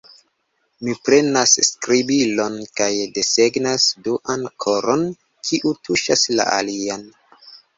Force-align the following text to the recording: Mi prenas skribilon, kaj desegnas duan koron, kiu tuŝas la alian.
Mi 0.85 0.93
prenas 1.09 1.51
skribilon, 1.67 2.55
kaj 2.81 2.89
desegnas 3.19 3.85
duan 4.09 4.49
koron, 4.67 5.05
kiu 5.51 5.77
tuŝas 5.87 6.25
la 6.41 6.49
alian. 6.59 7.07